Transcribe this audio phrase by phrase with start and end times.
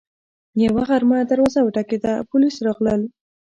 [0.65, 3.01] یوه غرمه دروازه وټکېده، پولیس راغلل